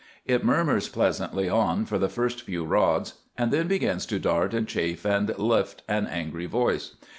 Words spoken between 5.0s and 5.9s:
and lift